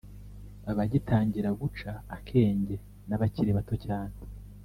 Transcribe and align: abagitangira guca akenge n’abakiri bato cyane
abagitangira 0.71 1.49
guca 1.61 1.91
akenge 2.15 2.75
n’abakiri 3.07 3.51
bato 3.57 3.75
cyane 3.85 4.15